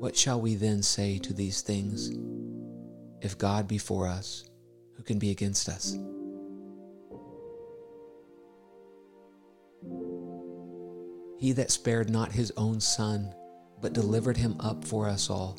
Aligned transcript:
What 0.00 0.16
shall 0.16 0.40
we 0.40 0.54
then 0.54 0.82
say 0.82 1.18
to 1.18 1.32
these 1.32 1.60
things? 1.60 2.10
If 3.20 3.36
God 3.36 3.68
be 3.68 3.78
for 3.78 4.06
us, 4.06 4.44
who 4.96 5.02
can 5.02 5.18
be 5.18 5.30
against 5.30 5.68
us? 5.68 5.92
He 11.38 11.52
that 11.52 11.70
spared 11.70 12.10
not 12.10 12.32
his 12.32 12.52
own 12.56 12.80
Son, 12.80 13.34
but 13.80 13.92
delivered 13.92 14.36
him 14.36 14.56
up 14.60 14.84
for 14.84 15.08
us 15.08 15.30
all, 15.30 15.58